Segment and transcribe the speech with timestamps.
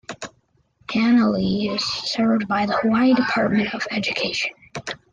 [0.87, 4.49] Hanalei is served by the Hawaii Department of Education.